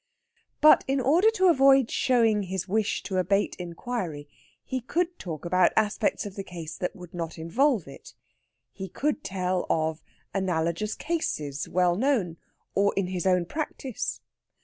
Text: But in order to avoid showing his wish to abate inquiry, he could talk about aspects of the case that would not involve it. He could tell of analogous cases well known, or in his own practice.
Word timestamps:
But 0.61 0.83
in 0.87 0.99
order 0.99 1.29
to 1.35 1.45
avoid 1.49 1.91
showing 1.91 2.41
his 2.49 2.67
wish 2.67 3.03
to 3.03 3.17
abate 3.17 3.55
inquiry, 3.59 4.27
he 4.65 4.81
could 4.81 5.19
talk 5.19 5.45
about 5.45 5.73
aspects 5.75 6.25
of 6.25 6.33
the 6.33 6.43
case 6.43 6.75
that 6.75 6.95
would 6.95 7.13
not 7.13 7.37
involve 7.37 7.87
it. 7.87 8.15
He 8.71 8.89
could 8.89 9.23
tell 9.23 9.67
of 9.69 10.01
analogous 10.33 10.95
cases 10.95 11.69
well 11.69 11.95
known, 11.95 12.37
or 12.73 12.95
in 12.97 13.05
his 13.09 13.27
own 13.27 13.45
practice. 13.45 14.21